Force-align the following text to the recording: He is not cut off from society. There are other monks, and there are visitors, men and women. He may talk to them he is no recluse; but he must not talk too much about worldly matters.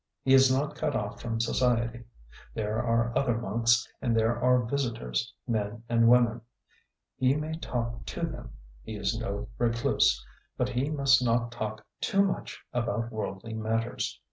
He 0.23 0.33
is 0.33 0.51
not 0.51 0.73
cut 0.75 0.95
off 0.95 1.21
from 1.21 1.39
society. 1.39 2.05
There 2.55 2.81
are 2.83 3.15
other 3.15 3.37
monks, 3.37 3.87
and 4.01 4.17
there 4.17 4.35
are 4.41 4.65
visitors, 4.65 5.31
men 5.47 5.83
and 5.87 6.07
women. 6.07 6.41
He 7.17 7.35
may 7.35 7.53
talk 7.59 8.03
to 8.07 8.21
them 8.21 8.49
he 8.81 8.95
is 8.95 9.15
no 9.19 9.47
recluse; 9.59 10.25
but 10.57 10.69
he 10.69 10.89
must 10.89 11.23
not 11.23 11.51
talk 11.51 11.85
too 11.99 12.23
much 12.25 12.63
about 12.73 13.11
worldly 13.11 13.53
matters. 13.53 14.19